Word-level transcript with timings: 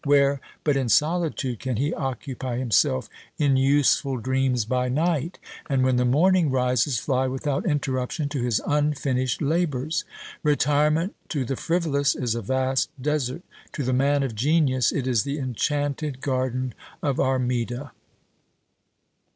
where 0.03 0.41
but 0.63 0.75
in 0.75 0.89
solitude 0.89 1.59
can 1.59 1.77
he 1.77 1.93
occupy 1.93 2.57
himself 2.57 3.07
in 3.37 3.55
useful 3.55 4.17
dreams 4.17 4.65
by 4.65 4.89
night, 4.89 5.37
and, 5.69 5.83
when 5.83 5.97
the 5.97 6.03
morning 6.03 6.49
rises, 6.49 6.97
fly 6.97 7.27
without 7.27 7.67
interruption 7.67 8.27
to 8.27 8.41
his 8.41 8.59
unfinished 8.65 9.43
labours? 9.43 10.03
Retirement 10.41 11.13
to 11.29 11.45
the 11.45 11.55
frivolous 11.55 12.15
is 12.15 12.33
a 12.33 12.41
vast 12.41 12.89
desert, 12.99 13.43
to 13.73 13.83
the 13.83 13.93
man 13.93 14.23
of 14.23 14.33
genius 14.33 14.91
it 14.91 15.05
is 15.05 15.21
the 15.21 15.37
enchanted 15.37 16.19
garden 16.19 16.73
of 17.03 17.19
Armida. 17.19 17.91